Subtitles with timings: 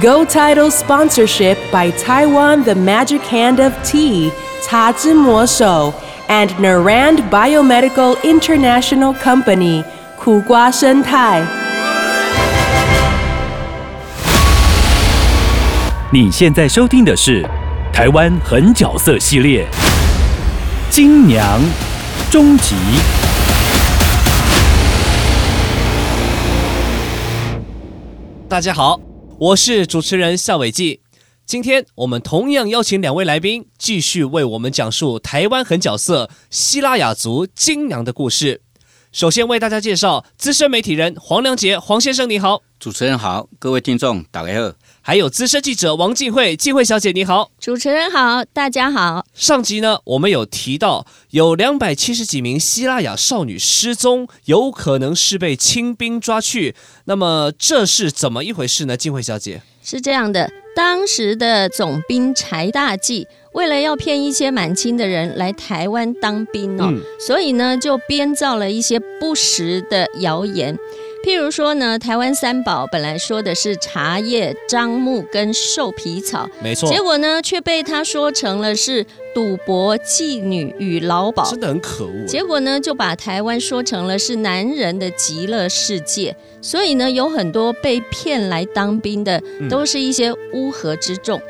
[0.00, 5.92] Go Title sponsorship by Taiwan The Magic Hand of Tea, 茶之魔手
[6.26, 9.84] and Narand Biomedical International Company,
[10.18, 11.42] 苦瓜生态。
[16.10, 17.46] 你现在收听的是
[17.92, 19.66] 台湾狠角色系列
[20.94, 21.60] 《金娘》
[22.32, 22.74] 终极。
[28.48, 28.98] 大家好，
[29.36, 31.00] 我是主持人夏伟记。
[31.44, 38.62] 今天我们同样邀请两位来宾，继续为我们讲述台湾狠角色希拉雅族金娘的故事。
[39.14, 44.72] 首先为大家介绍资深媒体人黄良杰，黄先生你好；主持人好，各位听众大家好。
[45.02, 47.52] 还有资深记者王静慧，静慧小姐你好。
[47.60, 49.24] 主持人好，大家好。
[49.32, 56.74] 上集呢，我们有提到有两百七十几名希腊雅少女失踪，有可能是被清兵抓去。
[57.04, 58.96] 那么这是怎么一回事呢？
[58.96, 70.76] 静慧小姐，是这样的，当时的总兵柴大纪为了要骗一些满清的人来台湾当兵哦，嗯所以呢就编造了一些不实的谣言。
[71.24, 81.48] 譬如说呢，台湾三宝本来说的是茶叶、樟木跟兽皮草，没错，结果呢却被他说成了是赌博、妓女与劳保。
[81.50, 82.26] 真的很可恶。
[82.26, 91.40] 结果呢，就把台湾说成了是男人的极乐世界，所以呢，有很多被骗来当兵的，嗯都是一些乌合之众。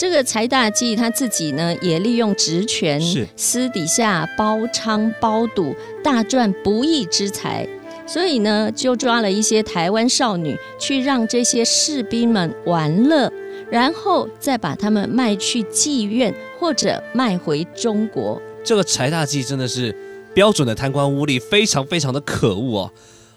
[0.00, 7.68] 这个柴大纪他自己呢，也利用职权是，私底下包娼包赌，大赚不义之财。
[8.06, 13.30] 所以呢，就抓了一些台湾少女，去让这些士兵们玩乐，
[13.70, 18.40] 然后再把他们卖去妓院或者卖回中国。
[18.64, 19.94] 这个柴大纪真的是
[20.32, 22.90] 标准的贪官污吏，非常非常的可恶哦。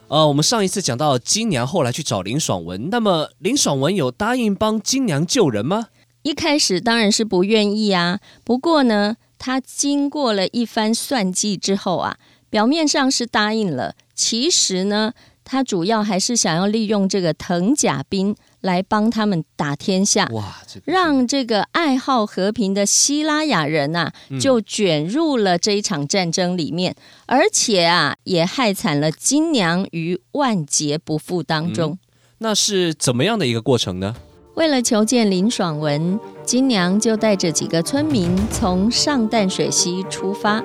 [0.07, 5.87] 呃，我们上一次讲到金娘后来去找林爽文，那么林爽文有答应帮金娘救人吗？
[6.23, 12.17] 一开始当然是不愿意啊，不过呢，他经过了一番算计之后啊，
[12.49, 15.13] 表面上是答应了，其实呢，
[15.43, 20.25] 他主要还是想要利用这个藤甲兵来帮他们打天下。
[20.31, 26.95] 哇，这个让这个爱好和平的希拉雅人呐、嗯就卷入了这一场战争里面，
[27.25, 31.99] 而且啊，也害惨了金娘于万劫不复当中。
[32.37, 34.15] 那是怎么样的一个过程呢？
[34.55, 40.63] 为了求见林爽文，金娘就带着几个村民从上淡水溪出发，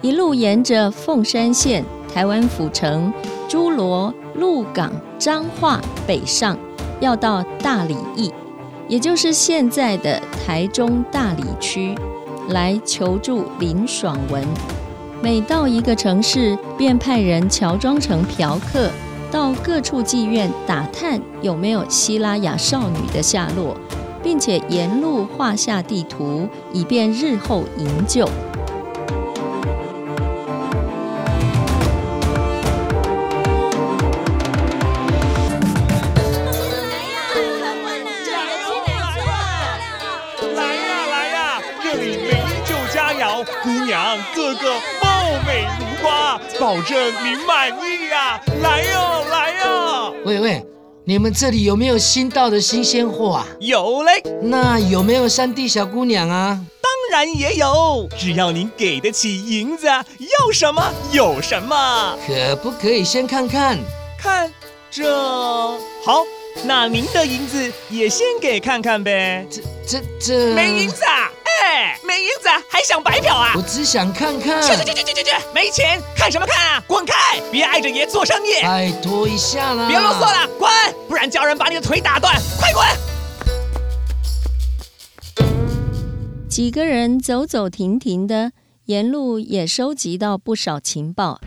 [0.00, 3.12] 一路沿着凤山县、台湾府城、
[3.48, 6.56] 诸罗、鹿港、彰化北上，
[7.00, 8.32] 要到大理驿，
[8.86, 11.96] 也就是现在的台中大理区，
[12.50, 14.46] 来求助林爽文。
[15.20, 18.88] 每到一个城市，便派人乔装成嫖客，
[19.36, 23.76] 到各处妓院打探有没有希拉雅少女的下落，
[24.22, 28.24] 并且沿路画下地图，以便日后营救。
[40.54, 44.70] 来呀来呀，这里美酒佳肴，姑娘个个
[45.02, 48.40] 貌美如花，保证您满意呀！
[48.62, 48.75] 来，
[50.26, 50.60] 喂喂，
[51.04, 53.46] 你们这里有没有新到的新鲜货啊？
[53.60, 56.60] 有嘞，那有没有山地小姑娘啊？
[56.82, 62.18] 当然也有，只要您给得起银子，要什么有什么。
[62.26, 63.78] 可不可以先看看？
[64.18, 64.52] 看
[64.90, 65.04] 这
[66.02, 66.24] 好，
[66.64, 69.46] 那您的银子也先给看看呗。
[69.48, 71.30] 这这这没银子啊？
[71.76, 73.60] 哎，没银子还想白嫖啊我？
[73.60, 74.62] 只想看看。
[74.62, 75.30] 去去去去去去去！
[75.54, 76.82] 没钱看什么看啊？
[76.86, 77.38] 滚开！
[77.52, 78.62] 别碍着爷做生意。
[78.62, 79.86] 拜托一下啦！
[79.86, 80.70] 别啰嗦了，滚！
[81.06, 82.34] 不然叫人把你的腿打断！
[82.58, 82.82] 快滚！
[86.48, 88.52] 几个人走走停停的，
[88.86, 91.38] 沿路也收集到不少情报。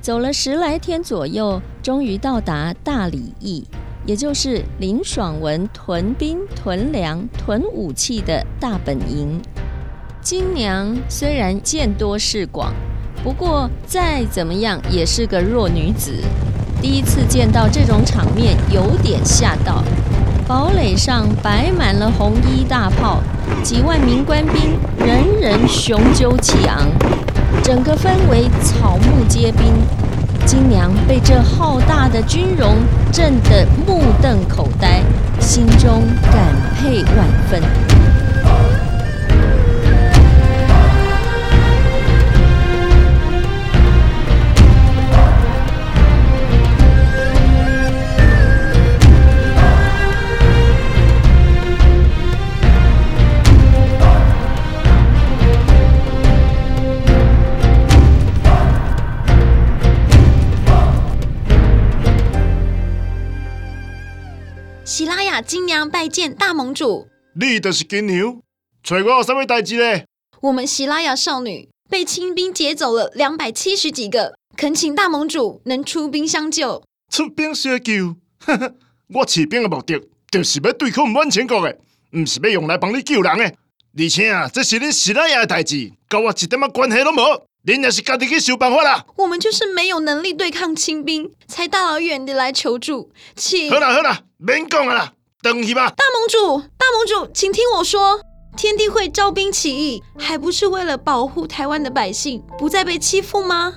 [0.00, 3.64] 走了十来天左右，终于到达大理驿，
[4.04, 9.40] 也就是林爽文屯兵、屯粮、屯武器的大本营。
[10.20, 12.72] 金娘虽然见多识广，
[13.22, 16.12] 不过再怎么样也是个弱女子，
[16.80, 19.82] 第一次见到这种场面，有点吓到。
[20.48, 23.22] 堡垒上摆满了红衣大炮，
[23.62, 26.88] 几万名官兵，人人雄赳气昂，
[27.62, 29.72] 整个氛围草木皆兵。
[30.44, 32.76] 金娘被这浩大的军容
[33.12, 35.00] 震得目瞪口呆，
[35.40, 37.62] 心中感佩万分。
[65.72, 67.08] 娘拜见大盟主。
[67.34, 68.42] 你就是金牛，
[68.82, 70.04] 找我有啥物代志呢？
[70.42, 76.82] 我们希拉雅少女被清兵劫走了两百七十几个，恳请大盟主能出兵相救。
[77.10, 78.74] 出兵相救，呵呵，
[79.14, 79.98] 我起兵的目的
[80.30, 81.78] 就是要对抗满清国的，
[82.12, 83.44] 毋是要用来帮你救人的。
[83.96, 87.46] 而且啊，这是恁希拉雅的代志，跟我一点仔关系都无。
[87.64, 89.06] 恁也是家己去想办法啦。
[89.16, 95.12] 我们就是没有能力对抗清兵，才大老远的来求助，请好啦好啦，免讲啊啦，
[95.42, 95.90] 等去吧。
[95.90, 98.20] 大盟主，大盟主，请听我说，
[98.56, 103.74] 天地会招兵起义，还不是为了保护台湾的百姓不再被欺负吗？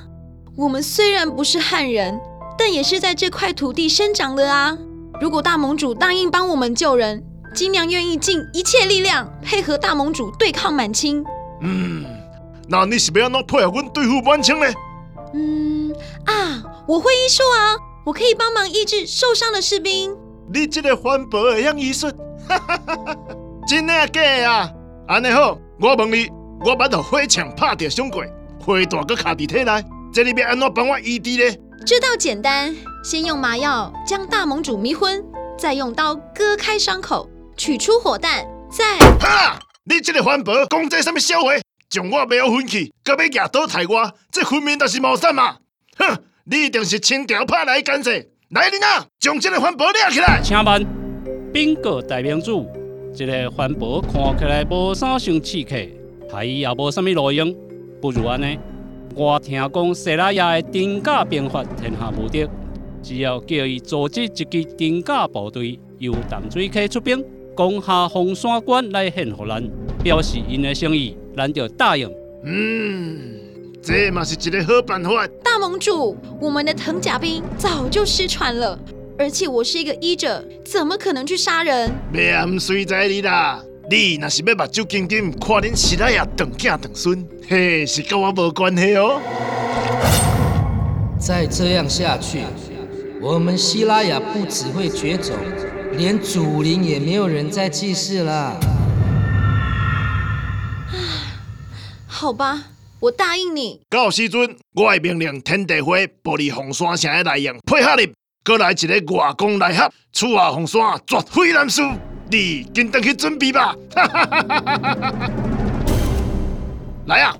[0.56, 2.22] 我们虽然不是汉人，
[2.56, 4.78] 但也是在这块土地生长的啊。
[5.20, 7.26] 如果大盟主答应帮我们救人，
[7.56, 11.26] 金娘愿意尽一切力量配合大盟主对抗满清。
[11.62, 12.06] 嗯，
[12.70, 14.68] 那你是要安怎配合阮对付满清呢？
[15.34, 15.92] 嗯
[16.26, 17.76] 啊，我会医术啊，
[18.06, 20.16] 我可以帮忙医治受伤的士兵。
[20.54, 22.08] 你这个环保会晓艺术，
[22.48, 23.18] 哈哈哈哈
[23.68, 24.72] 真的啊假的啊？
[25.08, 26.30] 安尼好，我问你，
[26.64, 28.24] 我捌互火枪拍着伤过，
[28.60, 29.84] 火大搁卡伫体内，
[30.14, 31.58] 这你要安怎帮我医治呢？
[31.86, 35.24] 这倒简单，先用麻药将大盟主迷昏，
[35.58, 37.28] 再用刀割开伤口，
[37.58, 39.00] 取出火弹，再……
[39.20, 39.60] 哈！
[39.84, 41.52] 你这个环保讲这什么笑话？
[41.90, 45.58] 将我没有分去，搁要举刀抬我，这分明就是谋杀嘛！
[45.98, 48.12] 哼，你一定是清朝派来干涉。
[48.50, 50.40] 来人啊，将这个环保抓起来！
[50.44, 50.86] 请问，
[51.52, 52.68] 禀告大明主，
[53.12, 55.76] 这个环保看起来无啥像刺客，
[56.32, 57.54] 还也无啥物路用，
[58.00, 58.60] 不如安尼。
[59.16, 62.48] 我听讲西拉雅的丁甲兵法天下无敌，
[63.02, 67.26] 只要叫伊组织一支丁甲部队，由淡水溪出兵，
[67.56, 69.68] 攻下红山关来献互咱，
[70.04, 72.08] 表示因的诚意，咱就答应。
[72.44, 73.40] 嗯，
[73.86, 75.28] 这嘛是一个好办法。
[75.44, 78.76] 大盟主，我们的藤甲兵早就失传了，
[79.16, 81.92] 而且我是一个医者，怎么可能去杀人？
[82.12, 83.64] 命随在你啦！
[83.88, 89.22] 你若是要目睭金金，看恁时代也长囝长孙，嘿，是跟我无关系哦。
[91.20, 92.40] 再这样下去，
[93.22, 95.36] 我们希拉雅不只会绝种，
[95.96, 98.60] 连祖灵也没有人再祭祀了。
[102.08, 102.64] 好吧，
[103.00, 103.82] 我答应你。
[103.90, 108.12] 到时阵，我会命令天地会玻璃红山城的内应配合你，
[108.44, 111.82] 过来一个外公来合，楚下红山绝非难事。
[112.32, 113.76] 你紧登去准备吧！
[117.06, 117.38] 来啊！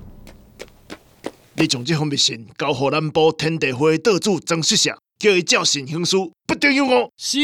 [1.54, 6.16] 你将这封密信交予南部天地会道主曾世祥，叫伊照信行事，
[6.46, 7.10] 不得有误。
[7.16, 7.38] 是。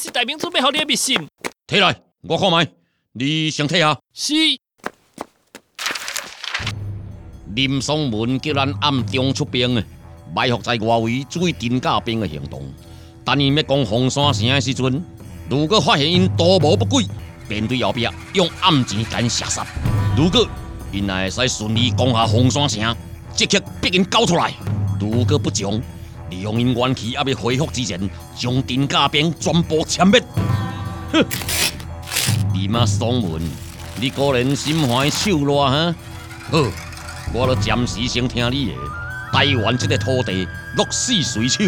[0.00, 1.28] 是大明准备好你的密信。
[1.68, 2.66] 摕来，我看卖。
[3.12, 3.98] 你先睇下。
[4.14, 4.32] 是。
[7.54, 9.84] 林松文叫咱暗中出兵诶，
[10.34, 12.62] 埋伏在外围注意丁家兵的行动。
[13.26, 15.04] 等伊要攻红山城的时阵，
[15.50, 17.04] 如果发现因图谋不轨，
[17.46, 19.66] 便对后壁用暗箭赶射杀。
[20.16, 20.48] 如果
[20.92, 22.96] 因也会使顺利攻下红山城，
[23.34, 24.54] 即刻逼因交出来。
[24.98, 25.82] 如果不从，
[26.30, 30.22] 利用因元气还未恢复之前，将丁家兵全部歼灭。
[31.12, 31.24] 哼！
[32.54, 33.42] 林啊松文，
[34.00, 35.94] 你果然心怀手辣哈？
[36.50, 36.64] 好。
[37.32, 38.72] 我都暂时先听你的，
[39.32, 41.62] 台湾这个土地鹿死谁手，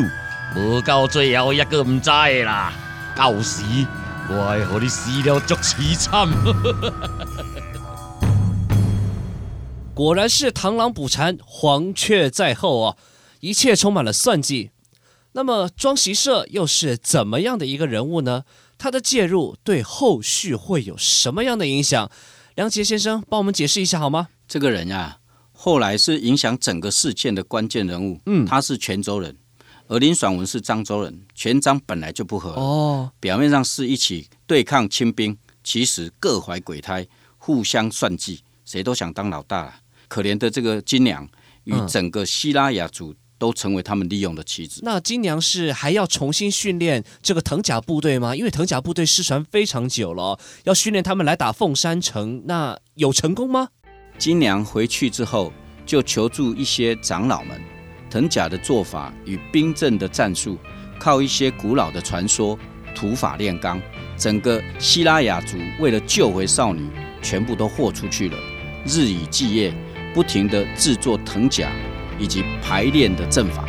[0.56, 2.72] 无到最后一个唔知的啦。
[3.16, 3.62] 到时
[4.28, 6.28] 我会和你死了足凄惨。
[9.94, 12.96] 果然是螳螂捕蝉，黄雀在后啊！
[13.42, 14.70] 一切充满了算计。
[15.32, 18.44] 那么庄习社又是怎么样的一个人物呢？
[18.78, 22.08] 他的介入对后续会有什么样的影响？
[22.54, 24.28] 梁杰先生帮我们解释一下好吗？
[24.46, 25.18] 这个人呀。
[25.50, 29.36] 后来是影响整个事件的关键人物，嗯，他是泉州人，
[29.88, 37.06] 而林爽文是漳州人，泉漳本来就不和，哦，表面上是一起对抗清兵，其实各怀鬼胎，
[37.38, 39.80] 互相算计，谁都想当老大。
[40.08, 41.28] 可怜的这个金娘
[41.64, 44.82] 与整个希拉雅族都成为他们利用的棋子。
[44.84, 48.36] 那金娘是还要重新训练这个藤甲部队吗？
[48.36, 53.70] 因为藤甲部队失传非常久了，要训练他们来打凤山城，那有成功吗？
[54.16, 55.52] 金娘回去之后，
[55.84, 57.60] 就求助一些长老们，
[58.08, 60.56] 藤甲的做法与兵阵的战术，
[61.00, 62.56] 靠一些古老的传说、
[62.94, 63.82] 土法炼钢。
[64.16, 66.88] 整个希拉雅族为了救回少女，
[67.20, 68.38] 全部都豁出去了，
[68.86, 69.74] 日以继夜，
[70.14, 71.72] 不停地制作藤甲
[72.18, 73.64] 以及排练的阵法。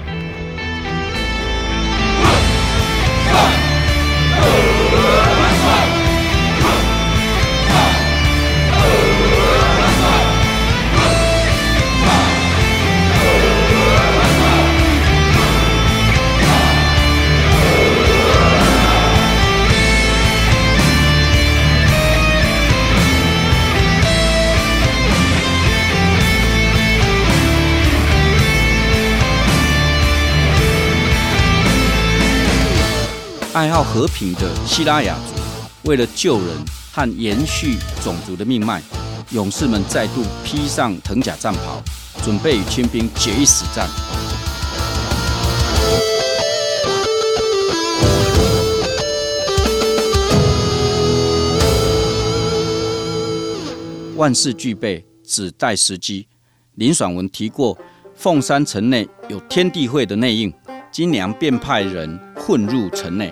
[33.53, 36.48] 爱好和平的希拉雅族，为了救人
[36.91, 38.81] 和延续种族的命脉，
[39.29, 41.79] 勇士们再度披上藤甲战袍，
[42.24, 43.88] 准备与清兵决一死战。
[54.15, 56.25] 万事俱备，只待时机。
[56.74, 57.77] 林爽文提过，
[58.15, 60.51] 凤山城内有天地会的内应，
[60.91, 63.31] 金娘便派人混入城内。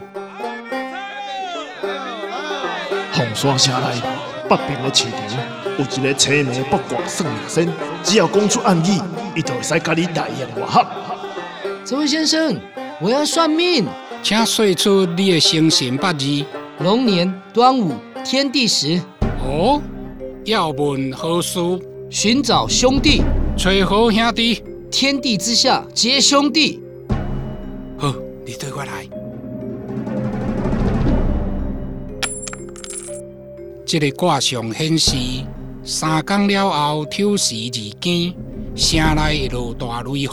[3.12, 4.02] 凤山城内
[4.48, 5.40] 北边的市场
[5.78, 7.68] 有一个青眉八卦算命先，
[8.04, 9.02] 只要讲出暗语，
[9.36, 10.86] 伊就会使甲你大言外合。
[11.84, 12.56] 这位先生，
[13.02, 13.86] 我要算命，
[14.24, 16.46] 请说出你的生辰八字。
[16.80, 19.02] 龙年端午，天地时。
[19.44, 19.82] 哦，
[20.46, 21.60] 要问何事？
[22.10, 23.22] 寻找兄弟，
[23.58, 24.64] 找好兄弟。
[24.90, 26.82] 天地之下皆兄弟。
[27.98, 28.14] 好，
[28.46, 29.21] 你对我来。
[33.92, 35.18] 这个卦象显示，
[35.84, 38.34] 三更了后，丑时日间，
[38.74, 40.30] 城内落大雷雨，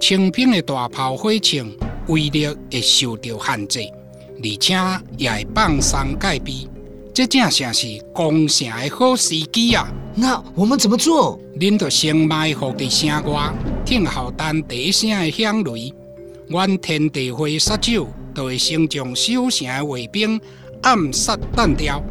[0.00, 1.70] 清兵的大炮火枪
[2.08, 3.78] 威力会受到限制，
[4.42, 4.74] 而且
[5.16, 6.66] 也会放松戒备。
[7.14, 9.88] 这正像是攻城的好时机啊！
[10.16, 11.38] 那我们怎么做？
[11.60, 15.94] 恁着先埋伏在城外，听候等第一声的响雷，
[16.48, 20.40] 阮天地会杀手就会先将守城的卫兵
[20.82, 22.02] 暗杀弹掉。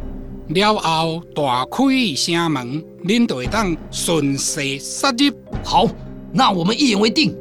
[0.54, 5.32] 了后，大开城门，恁就会当顺势杀入。
[5.64, 5.86] 好，
[6.32, 7.36] 那我们一言为定。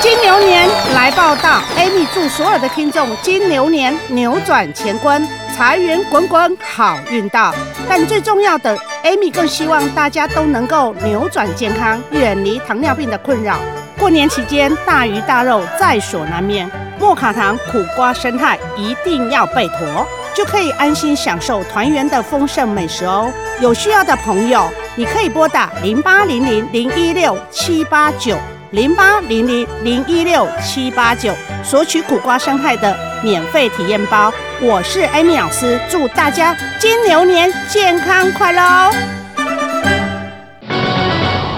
[0.00, 5.26] 金牛年来报道，Amy 祝所有的听众金牛年扭转乾坤，
[5.56, 7.54] 财源滚滚，好运到。
[7.88, 13.58] 但最重要的，Amy 更希望大家都能够扭转健康，远离糖尿病的困扰。
[13.98, 16.70] 过年期间，大鱼大肉在所难免。
[17.04, 23.30] 莫卡糖苦瓜生态一定要备妥，就可以安心享受团圆的丰盛美食哦。
[23.60, 28.38] 有需要的朋友，你可以拨打零八零零零一六七八九
[28.70, 34.32] 零八零零零一六七八九索取苦瓜生态的免费体验包。
[34.62, 39.23] 我是艾米老师，祝大家金牛年健康快乐哦！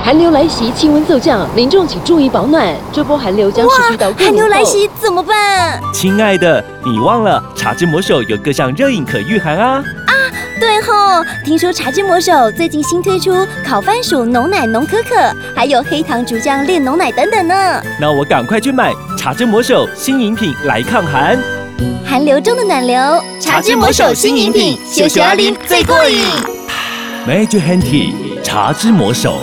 [0.06, 2.72] 寒流来袭，气温骤降，民众请注意保暖。
[2.92, 5.80] 这波寒流将持续到寒流来袭怎么办？
[5.92, 9.82] 亲爱的，你忘了茶之魔手有各项热饮可御寒啊！
[10.06, 10.14] 啊，
[10.60, 15.16] 对吼，听说茶之魔手最近新推出烤番薯浓奶浓可可，
[15.56, 17.82] 还有黑糖竹浆炼浓奶等等呢。
[18.00, 21.36] 那我赶快去买茶之魔手新饮品来抗寒。
[22.08, 22.96] 寒流中的暖流，
[23.40, 26.24] 茶之魔手新饮品，秀秀阿林最过瘾。
[27.26, 29.40] Magic Handy 茶之魔手。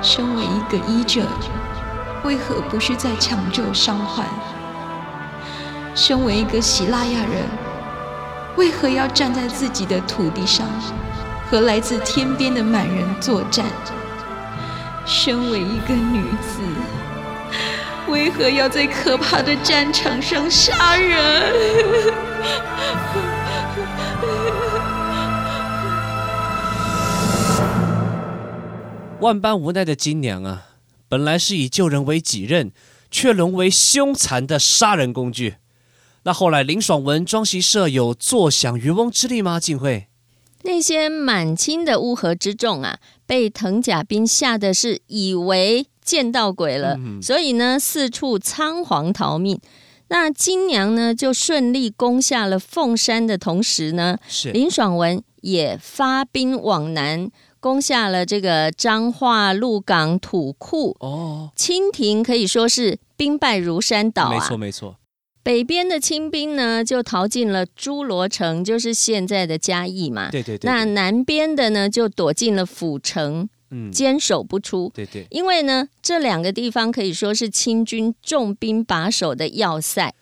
[0.00, 1.22] 身为一个医者，
[2.24, 4.26] 为何不是在抢救伤患？
[5.94, 7.44] 身为一个希腊亚人，
[8.56, 10.66] 为何要站在自己的土地上，
[11.50, 13.66] 和来自天边的满人作战？
[15.04, 16.62] 身为一个女子，
[18.08, 21.52] 为何要在可怕的战场上杀人？
[29.22, 30.66] 万般无奈的金娘啊，
[31.08, 32.72] 本来是以救人为己任，
[33.08, 35.54] 却沦为凶残的杀人工具。
[36.24, 39.60] 那后来林爽文庄习社有坐享渔翁之利吗？
[39.60, 40.08] 晋惠，
[40.64, 49.60] 那些满清的乌合之众啊，被藤甲兵吓得是以为见到鬼了，所以呢四处仓皇逃命。
[50.08, 54.18] 那金娘呢就顺利攻下了凤山的同时呢，
[54.52, 57.30] 林爽文也发兵往南。
[57.62, 64.30] 攻下了这个彰化鹿港土库哦，清廷可以说是兵败如山倒啊。
[64.30, 64.96] 没错没错，
[65.44, 70.28] 北边的清兵呢就逃进了诸罗城，就是现在的嘉义嘛。
[70.32, 70.68] 对对对。
[70.68, 74.90] 那南边的呢就躲进了府城，嗯，坚守不出。
[74.92, 75.24] 对对。
[75.30, 80.12] 因为呢这两个地方可以说是清军重兵把守的要塞。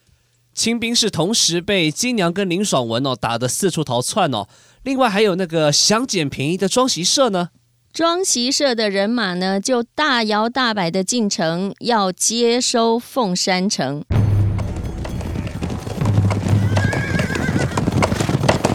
[0.52, 4.46] 清兵是同时被金娘跟林爽文哦打得四处逃窜哦。
[4.82, 7.50] 另外还有那个想捡便宜的庄习社呢，
[7.92, 14.02] 庄习社的人马呢就大摇大摆的进城，要接收凤山城。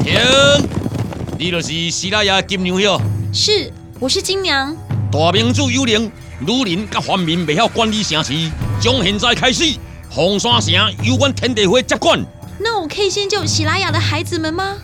[0.04, 0.14] 停！
[1.40, 3.02] 你就是希拉雅金娘哟？
[3.34, 4.78] 是，我是金娘。
[5.12, 8.32] 大明主有灵，女人甲官民未晓管理城市，
[8.80, 9.76] 从现在开始，
[10.12, 10.72] 凤山城
[11.04, 12.24] 由阮天地会接管。
[12.60, 14.78] 那我可以先救喜拉雅的孩子们吗？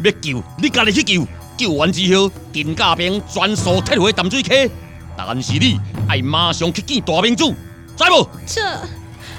[0.00, 4.70] 哼，要救你家己去救，救完之后，电架兵全数踢回淡水溪。
[5.16, 7.54] 但是你爱马上去见大明主，
[7.96, 8.26] 知无？
[8.46, 8.62] 这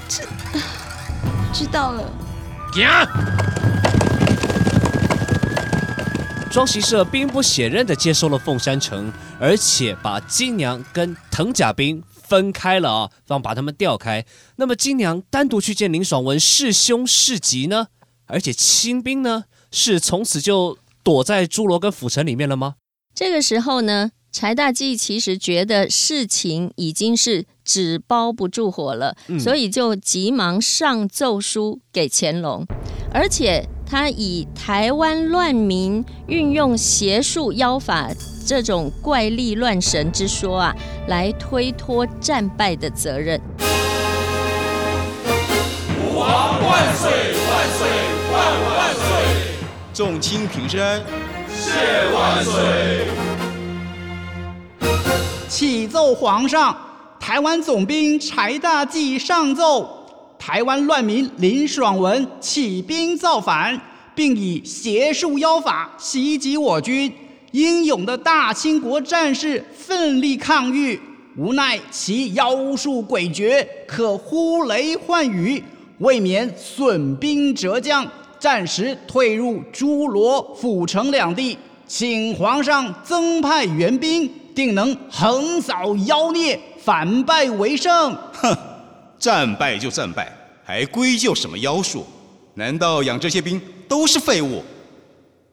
[0.07, 0.23] 这
[1.51, 2.03] 知道了。
[2.73, 2.87] 行。
[6.51, 14.25] 庄习社兵不血刃的接收了凤山城，而且把金娘跟藤甲兵分开了啊，让把他们调开。
[14.57, 17.87] 那么金娘单独去见林爽文是凶是吉呢？
[18.27, 19.45] 而且清兵呢？
[19.71, 22.75] 是从此就躲在侏罗跟府城里面了吗？
[23.15, 32.65] 这个时候呢，柴大纪其实觉得事情已经是纸包不住火了，所以就急忙上奏书给乾隆，
[33.13, 38.09] 而且他以台湾乱民运用邪术妖法
[38.45, 40.75] 这种怪力乱神之说啊，
[41.07, 43.39] 来推脱战败的责任。
[45.97, 48.00] 吾皇万岁万岁！
[50.03, 50.99] 众卿平身，
[51.47, 51.69] 谢
[52.11, 53.05] 万岁。
[55.47, 56.75] 启奏皇上，
[57.19, 59.87] 台湾总兵柴大纪上奏：
[60.39, 63.79] 台湾乱民林爽文起兵造反，
[64.15, 67.13] 并以邪术妖法袭击我军。
[67.51, 70.99] 英勇的大清国战士奋力抗御，
[71.37, 75.63] 无奈其妖术诡谲，可呼雷唤雨，
[75.99, 78.03] 未免损兵折将。
[78.41, 88.11] 暂时退入诸罗、府城两地，请皇上增派援兵，定能横扫妖孽，反败为胜。
[88.33, 88.57] 哼，
[89.19, 92.03] 战败就战败，还归咎什么妖术？
[92.55, 94.63] 难道养这些兵都是废物？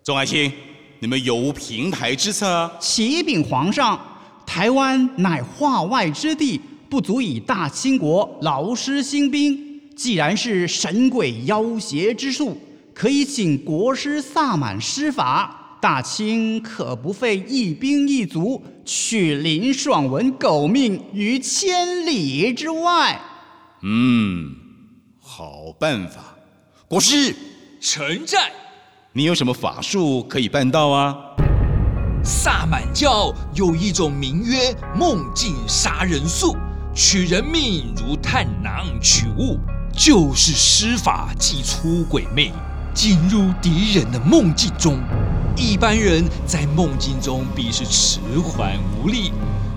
[0.02, 0.50] 众爱卿，
[0.98, 2.70] 你们有无平台之策？
[2.80, 4.00] 启禀皇上，
[4.46, 9.62] 台湾乃化外之地，不足以大清国劳师兴兵。
[9.94, 12.56] 既然是神鬼妖邪之术。
[12.98, 23.20] 可以请国师萨满施法，大清可不费一兵一卒，取林爽文狗命于千里之外。
[23.82, 24.52] 嗯，
[25.20, 26.34] 好办法。
[26.88, 27.36] 国师，
[27.80, 28.50] 臣在。
[29.12, 31.14] 你有什么法术可以办到啊？
[32.24, 36.56] 萨满教有一种名曰梦境杀人术，
[36.92, 39.56] 取人命如探囊取物，
[39.92, 42.52] 就是施法即出鬼魅。
[42.98, 44.98] 进入敌人的梦境中，
[45.54, 49.30] 一般人在梦境中必是迟缓无力，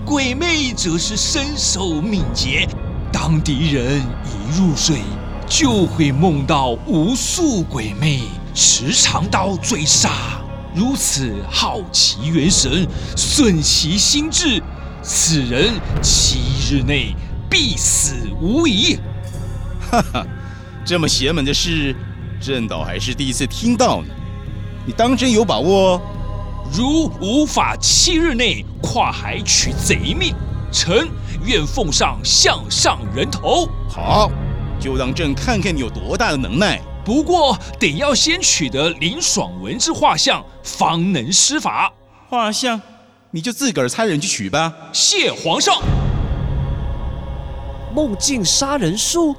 [0.04, 2.68] 鬼魅则是身手敏捷。
[3.14, 5.02] 当敌人一入睡，
[5.48, 8.24] 就会梦到无数鬼魅
[8.56, 10.42] 持长刀追杀，
[10.74, 14.60] 如此好其元神，顺其心智，
[15.04, 16.40] 此人七
[16.72, 17.16] 日内
[17.48, 18.98] 必死无疑。
[19.92, 20.26] 哈哈，
[20.84, 21.96] 这么邪门的事。
[22.42, 24.08] 朕倒还是第一次听到呢。
[24.86, 26.02] 你当真有把握？
[26.74, 30.34] 如无法七日内跨海取贼命，
[30.72, 31.08] 臣
[31.46, 33.68] 愿奉上项上人头。
[33.90, 34.32] 好，
[34.80, 36.82] 就让朕看看你有多大的能耐。
[37.04, 41.92] 不过得要先取得林爽文之画像，方能施法。
[42.30, 42.82] 画像，
[43.32, 44.74] 你就自个儿差人去取吧。
[44.94, 45.76] 谢皇上。
[47.94, 49.36] 梦境杀人术，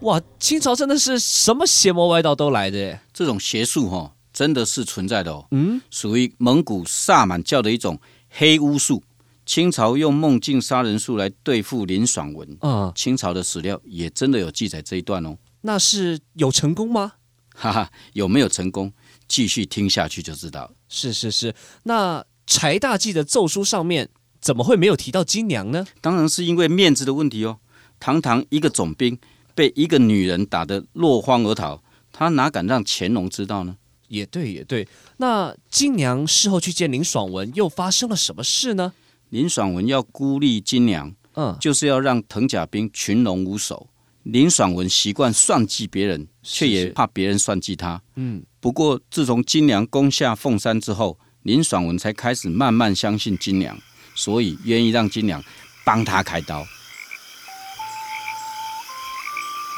[0.00, 0.20] 哇！
[0.38, 3.00] 清朝真的是什么邪魔歪道都来的。
[3.12, 5.46] 这种邪术哈，真的是存在的哦。
[5.50, 9.02] 嗯，属于蒙古萨满教的一种黑巫术。
[9.44, 12.58] 清朝用梦境杀人术来对付林爽文。
[12.60, 15.36] 嗯，清朝的史料也真的有记载这一段哦。
[15.62, 17.14] 那是有成功吗？
[17.54, 18.92] 哈哈，有没有成功？
[19.26, 20.70] 继续听下去就知道。
[20.88, 25.86] 是是是，那柴大记的奏书上面怎么会没有提到金娘呢？
[26.00, 27.58] 当然是因为面子的问题哦。
[27.98, 29.18] 堂堂一个总兵
[29.58, 33.76] 被一个女人打得落荒而逃，他哪敢让乾隆知道呢？
[34.06, 34.86] 也对，也对。
[35.16, 38.92] 那金娘事后去见林爽文，又发生了什么事呢？
[39.30, 43.88] 林爽文要孤立金娘，嗯，就是要让藤甲兵群龙无首。
[44.22, 48.00] 林爽文习惯算计别人，却也怕别人算计他。
[48.14, 53.76] 嗯，不过自从金娘攻下凤山之后，林爽文才开始慢慢相信金娘，
[54.14, 55.42] 所以愿意让金娘
[55.84, 56.64] 帮他开刀。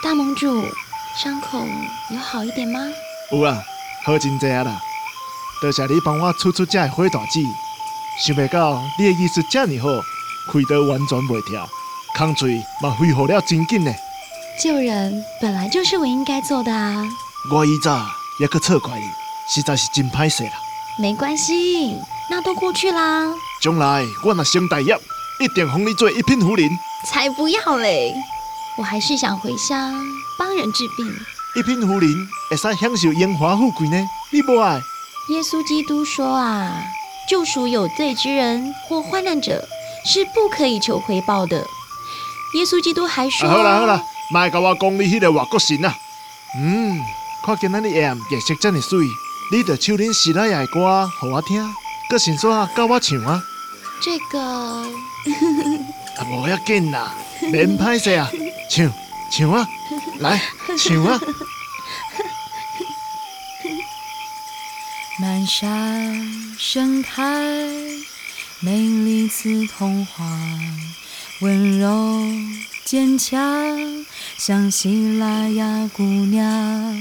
[0.02, 0.64] 大盟主，
[1.14, 1.66] 伤口
[2.10, 2.80] 有好一点吗？
[3.30, 3.62] 有啊，
[4.02, 4.80] 好真济啊啦！
[5.60, 7.46] 多谢你帮我出出这火大计，
[8.24, 9.88] 想不到你的意思这么好，
[10.50, 11.68] 开刀完全袂跳，
[12.16, 13.92] 空嘴嘛恢复了真紧呢。
[14.58, 17.06] 救人本来就是我应该做的啊！
[17.52, 18.06] 我以早
[18.38, 19.04] 也去错怪你，
[19.48, 20.52] 实在是真歹势啦。
[20.98, 21.98] 没关系，
[22.30, 23.26] 那都过去啦。
[23.60, 24.98] 将来我若成大业，
[25.40, 26.70] 一定封你做一品夫人。
[27.04, 28.14] 才不要嘞！
[28.76, 29.92] 我还是想回乡
[30.38, 31.06] 帮人治病。
[31.56, 34.08] 一品夫人会使享受荣华富贵呢？
[34.30, 34.80] 你不爱？
[35.28, 36.82] 耶稣基督说啊，
[37.28, 39.66] 救赎有罪之人或患难者
[40.04, 41.58] 是不可以求回报的。
[42.54, 44.02] 耶稣基督还说：好啦好啦，
[44.32, 45.94] 卖甲我讲你迄个外国神啊！
[46.56, 47.00] 嗯，
[47.44, 48.98] 看见咱的颜颜色这么水，
[49.52, 51.62] 你着唱恁希拉雅的歌互我听，
[52.08, 53.42] 搁先说教我唱啊。
[54.00, 54.40] 这个
[56.18, 58.30] 啊，无要紧啦，免歹势啊。
[58.70, 58.92] 唱
[59.32, 59.68] 唱啊，
[60.20, 60.40] 来
[60.78, 61.20] 请啊！
[65.20, 67.20] 满山盛开
[68.60, 70.24] 美丽刺桐花，
[71.40, 72.24] 温柔
[72.84, 73.36] 坚强
[74.38, 76.96] 像喜拉雅姑娘，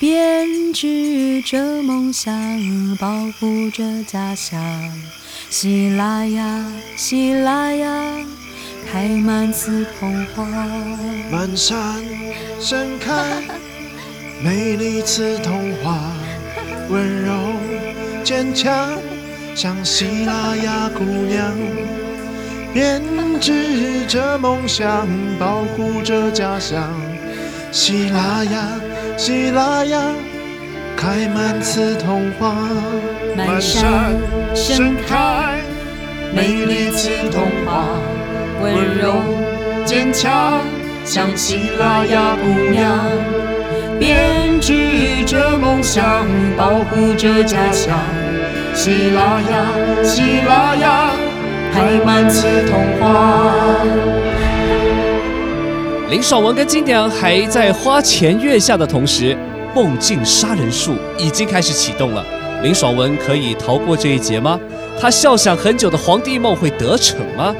[0.00, 2.34] 编织着梦想，
[2.96, 4.58] 保护着家乡。
[5.50, 6.64] 希拉雅，
[6.96, 8.26] 希拉雅。
[8.90, 10.46] 开满刺桐花，
[11.30, 11.76] 满山
[12.58, 13.12] 盛开
[14.42, 15.98] 美丽刺桐花，
[16.88, 17.32] 温柔
[18.24, 18.72] 坚强
[19.54, 21.52] 像希腊雅姑娘，
[22.72, 23.02] 编
[23.38, 25.06] 织着梦想，
[25.38, 26.90] 保护着家乡。
[27.70, 28.80] 希腊雅，
[29.18, 30.00] 希腊雅，
[30.96, 32.54] 开满刺桐花，
[33.36, 34.16] 满山
[34.54, 35.60] 盛开
[36.34, 37.84] 美丽刺桐花。
[38.62, 39.14] 温柔
[39.84, 40.60] 坚强，
[41.04, 42.98] 像希腊雅姑娘，
[43.98, 47.98] 编织着梦想，保护着家乡。
[48.74, 51.10] 希腊雅，希腊雅，
[51.72, 53.52] 开满刺桐花。
[56.10, 59.36] 林爽文跟金娘还在花前月下的同时，
[59.74, 62.24] 梦境杀人术已经开始启动了。
[62.62, 64.58] 林爽文可以逃过这一劫吗？
[65.00, 67.54] 他笑想很久的皇帝梦会得逞吗？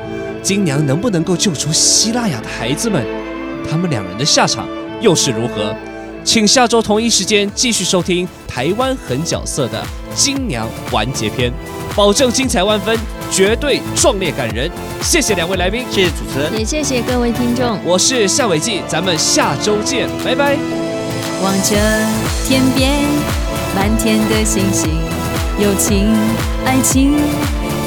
[0.48, 3.04] 金娘能不能够救出希腊雅的孩子们？
[3.70, 4.66] 他们两人的下场
[4.98, 5.76] 又是如何？
[6.24, 9.84] 请下周同一时间继续收听台湾狠角色的
[10.14, 11.52] 金娘完结篇，
[11.94, 12.98] 保证精彩万分，
[13.30, 14.70] 绝对壮烈感人。
[15.02, 17.78] 谢谢两位来宾，谢谢主持人，也谢谢各位听众。
[17.84, 20.56] 我是夏伟记，咱们下周见，拜拜。
[21.42, 21.76] 望着
[22.46, 22.90] 天边
[23.76, 24.92] 满天的星星，
[25.60, 26.10] 友情
[26.64, 27.18] 爱情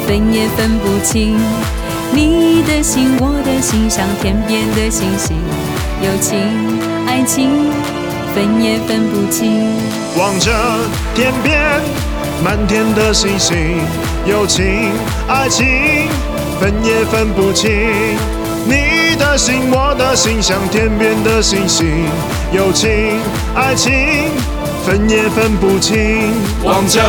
[0.06, 1.40] 分也分不清。
[2.14, 5.38] 你的心，我的心，像天边的星星，
[6.02, 6.38] 友情、
[7.08, 7.72] 爱情，
[8.36, 9.72] 分也分不清。
[10.18, 10.52] 望着
[11.16, 11.58] 天边
[12.44, 13.56] 满天的星星，
[14.26, 14.92] 友情、
[15.30, 15.66] 爱情，
[16.60, 17.70] 分也分不清。
[18.66, 21.88] 你的心，我的心，像天边的星星，
[22.52, 22.90] 友情、
[23.56, 23.94] 爱情，
[24.86, 26.34] 分也分不清。
[26.64, 27.02] 望着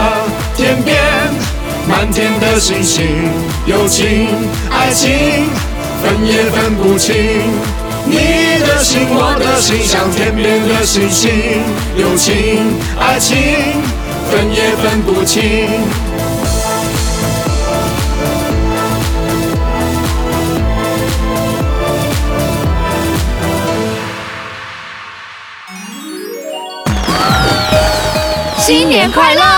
[0.57, 1.52] 天边。
[1.88, 3.05] 满天的星星，
[3.66, 4.29] 友情、
[4.71, 5.11] 爱情，
[6.03, 7.14] 分也分不清。
[8.05, 11.31] 你的心，我的心，像天边的星星，
[11.97, 13.37] 友情、爱情，
[14.31, 15.68] 分也分不清。
[28.59, 29.52] 新年快乐！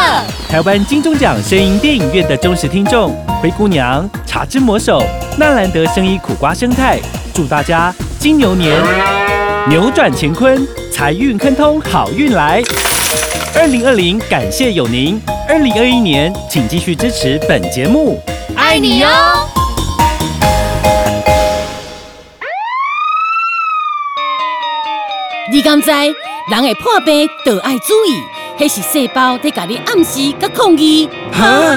[0.55, 3.13] 台湾金钟奖声音电影院的忠实听众，
[3.43, 5.03] 灰姑娘、茶之魔手、
[5.37, 7.01] 纳兰德声音苦瓜生态，
[7.35, 8.81] 祝大家金牛年
[9.69, 12.63] 扭转乾坤，财运亨通，好运来！
[13.57, 15.21] 二零二零，感谢有您。
[15.49, 18.23] 二零二一年，请继续支持本节目，
[18.55, 19.09] 爱你哟！
[25.51, 28.34] 你敢知人会破病，都爱注意。
[28.59, 31.09] 迄是细胞在甲你暗示甲抗议。
[31.33, 31.77] 哈！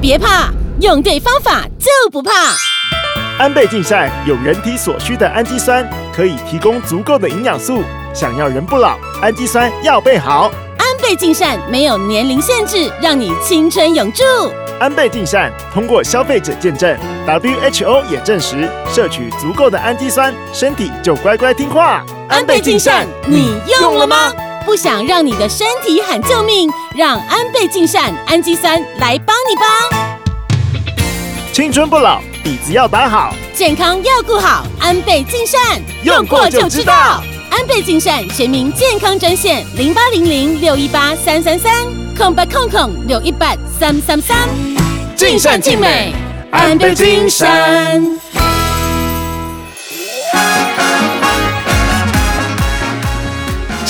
[0.00, 2.30] 别怕，用对方法就不怕。
[3.38, 7.82] 安倍晋善有人体所需的氨基酸，可以提供足够的营养素。
[8.12, 10.50] 想要人不老，氨基酸要备好。
[10.76, 14.22] 安倍晋善没有年龄限制，让你青春永驻。
[14.80, 22.04] 安倍晋善通过消费者见证，WHO 也证实，摄取足够的氨基酸，身体就乖乖听话。
[22.28, 24.32] 安倍晋善，你用了吗？
[24.64, 29.62] 不想让你的身体喊救命，让安倍晋善氨基酸来帮你吧。
[31.52, 34.66] 青春不老，底子要打好，健康要顾好。
[34.80, 37.22] 安倍晋善用过就知道。
[37.50, 41.72] 安倍晋善全民健康专线零八零零六一八三三三
[42.16, 44.36] 空八空空六一八三三三。
[45.14, 46.12] 尽善尽美，
[46.50, 48.02] 安倍晋善。